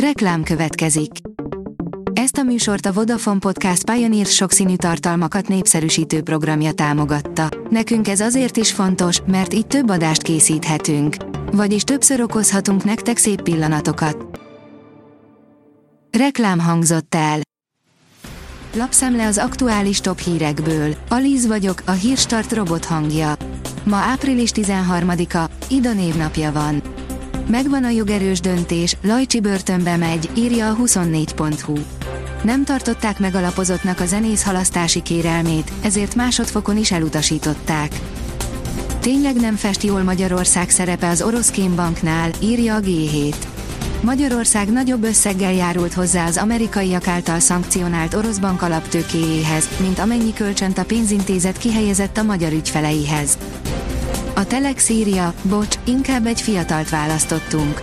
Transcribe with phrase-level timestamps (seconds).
[0.00, 1.10] Reklám következik.
[2.12, 7.48] Ezt a műsort a Vodafone Podcast Pioneer sokszínű tartalmakat népszerűsítő programja támogatta.
[7.70, 11.16] Nekünk ez azért is fontos, mert így több adást készíthetünk.
[11.52, 14.40] Vagyis többször okozhatunk nektek szép pillanatokat.
[16.18, 17.40] Reklám hangzott el.
[18.74, 20.94] Lapszemle az aktuális top hírekből.
[21.08, 23.34] Alíz vagyok, a hírstart robot hangja.
[23.84, 26.95] Ma április 13-a, Ida névnapja van.
[27.50, 31.74] Megvan a jogerős döntés, Lajcsi börtönbe megy, írja a 24.hu.
[32.42, 38.00] Nem tartották megalapozottnak a zenész halasztási kérelmét, ezért másodfokon is elutasították.
[39.00, 43.34] Tényleg nem fest jól Magyarország szerepe az orosz kémbanknál, írja a G7.
[44.00, 50.78] Magyarország nagyobb összeggel járult hozzá az amerikaiak által szankcionált orosz bank alaptőkéjéhez, mint amennyi kölcsönt
[50.78, 53.38] a pénzintézet kihelyezett a magyar ügyfeleihez.
[54.36, 57.82] A Telex írja, bocs, inkább egy fiatalt választottunk.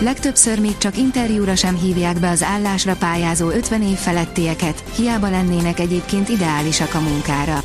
[0.00, 5.80] Legtöbbször még csak interjúra sem hívják be az állásra pályázó 50 év felettieket, hiába lennének
[5.80, 7.62] egyébként ideálisak a munkára.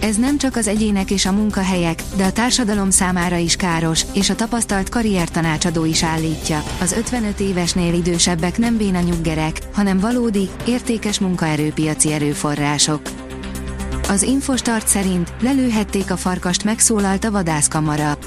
[0.00, 4.30] Ez nem csak az egyének és a munkahelyek, de a társadalom számára is káros, és
[4.30, 6.62] a tapasztalt karriertanácsadó is állítja.
[6.80, 13.00] Az 55 évesnél idősebbek nem béna nyuggerek, hanem valódi, értékes munkaerőpiaci erőforrások.
[14.10, 18.18] Az Infostart szerint lelőhették a farkast megszólalt a vadászkamara.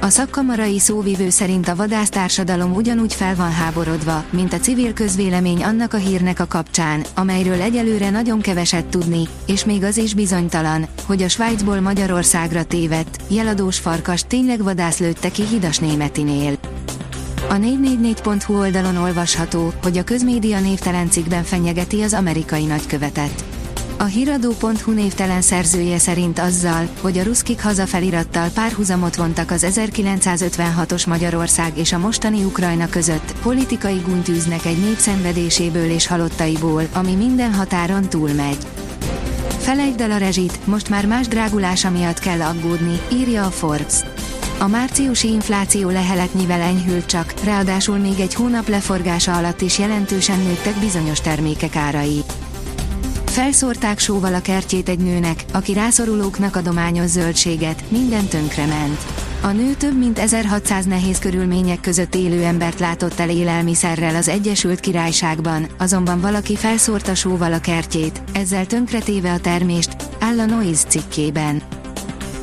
[0.00, 5.94] A szakkamarai szóvivő szerint a vadásztársadalom ugyanúgy fel van háborodva, mint a civil közvélemény annak
[5.94, 11.22] a hírnek a kapcsán, amelyről egyelőre nagyon keveset tudni, és még az is bizonytalan, hogy
[11.22, 16.58] a Svájcból Magyarországra tévedt, jeladós farkast tényleg vadász lőtte ki Hidas Németinél.
[17.48, 23.49] A 444.hu oldalon olvasható, hogy a közmédia névtelen cikkben fenyegeti az amerikai nagykövetet.
[24.00, 31.78] A hiradó.hu névtelen szerzője szerint azzal, hogy a ruszkik hazafelirattal párhuzamot vontak az 1956-os Magyarország
[31.78, 38.08] és a mostani Ukrajna között, politikai guntűznek egy nép szenvedéséből és halottaiból, ami minden határon
[38.08, 38.66] túlmegy.
[39.58, 43.94] Felejtsd el a rezsit, most már más drágulása miatt kell aggódni, írja a Forbes.
[44.58, 50.74] A márciusi infláció leheletnyivel enyhült csak, ráadásul még egy hónap leforgása alatt is jelentősen nőttek
[50.74, 52.22] bizonyos termékek árai.
[53.30, 58.98] Felszórták sóval a kertjét egy nőnek, aki rászorulóknak adományoz zöldséget, minden tönkrement.
[59.42, 64.80] A nő több mint 1600 nehéz körülmények között élő embert látott el élelmiszerrel az Egyesült
[64.80, 71.62] Királyságban, azonban valaki felszórta sóval a kertjét, ezzel tönkretéve a termést, áll a Noise cikkében.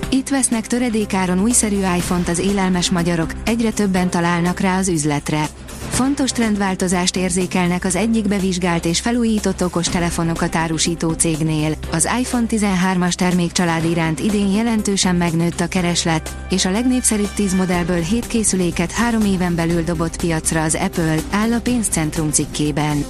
[0.09, 5.47] Itt vesznek töredékáron újszerű iPhone-t az élelmes magyarok, egyre többen találnak rá az üzletre.
[5.97, 11.73] Fontos trendváltozást érzékelnek az egyik bevizsgált és felújított okos telefonokat árusító cégnél.
[11.91, 18.01] Az iPhone 13-as termékcsalád iránt idén jelentősen megnőtt a kereslet, és a legnépszerűbb 10 modellből
[18.01, 23.05] 7 készüléket három éven belül dobott piacra az Apple, áll a pénzcentrum cikkében.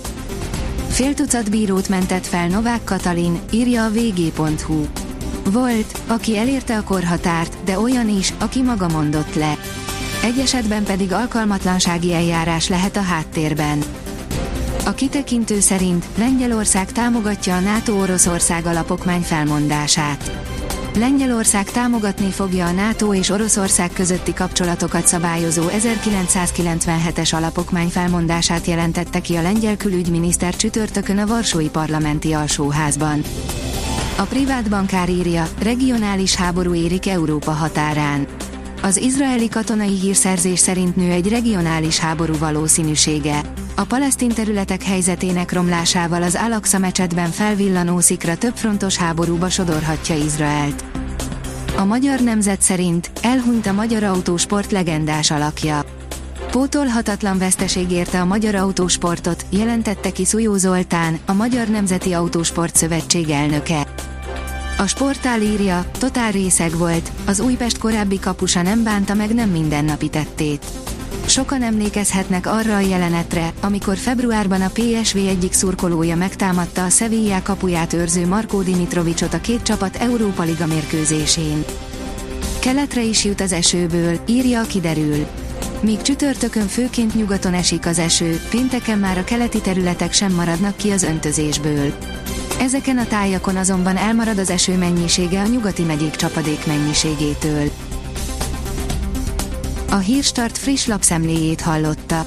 [0.90, 4.86] Fél tucat bírót mentett fel Novák Katalin, írja a vg.hu.
[5.52, 9.57] Volt, aki elérte a korhatárt, de olyan is, aki maga mondott le.
[10.28, 13.84] Egy esetben pedig alkalmatlansági eljárás lehet a háttérben.
[14.86, 20.32] A kitekintő szerint Lengyelország támogatja a NATO-Oroszország alapokmány felmondását.
[20.96, 29.36] Lengyelország támogatni fogja a NATO és Oroszország közötti kapcsolatokat szabályozó 1997-es alapokmány felmondását jelentette ki
[29.36, 33.22] a lengyel külügyminiszter csütörtökön a Varsói Parlamenti Alsóházban.
[34.18, 38.28] A privát bankár írja, regionális háború érik Európa határán.
[38.88, 43.42] Az izraeli katonai hírszerzés szerint nő egy regionális háború valószínűsége.
[43.76, 50.84] A palesztin területek helyzetének romlásával az Al-Aqsa mecsetben felvillanó szikra többfrontos háborúba sodorhatja Izraelt.
[51.78, 55.84] A magyar nemzet szerint elhunyt a magyar autósport legendás alakja.
[56.52, 63.30] Pótolhatatlan veszteség érte a magyar autósportot, jelentette ki Szujó Zoltán, a Magyar Nemzeti Autósport Szövetség
[63.30, 63.88] elnöke.
[64.80, 70.10] A sportál írja, totál részeg volt, az Újpest korábbi kapusa nem bánta meg nem mindennapi
[70.10, 70.66] tettét.
[71.26, 77.94] Sokan emlékezhetnek arra a jelenetre, amikor februárban a PSV egyik szurkolója megtámadta a Sevilla kapuját
[77.94, 81.64] őrző Markó Dimitrovicsot a két csapat Európa Liga mérkőzésén.
[82.60, 85.28] Keletre is jut az esőből, írja a kiderül.
[85.82, 90.92] Míg csütörtökön főként nyugaton esik az eső, pénteken már a keleti területek sem maradnak ki
[90.92, 91.94] az öntözésből.
[92.60, 97.72] Ezeken a tájakon azonban elmarad az eső mennyisége a nyugati megyék csapadék mennyiségétől.
[99.90, 102.26] A Hírstart friss lapszemléjét hallotta.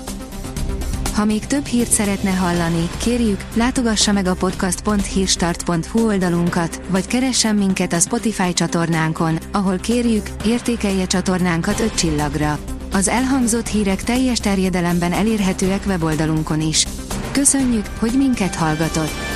[1.15, 7.93] Ha még több hírt szeretne hallani, kérjük, látogassa meg a podcast.hírstart.hu oldalunkat, vagy keressen minket
[7.93, 12.59] a Spotify csatornánkon, ahol kérjük, értékelje csatornánkat 5 csillagra.
[12.93, 16.87] Az elhangzott hírek teljes terjedelemben elérhetőek weboldalunkon is.
[17.33, 19.30] Köszönjük, hogy minket hallgatott!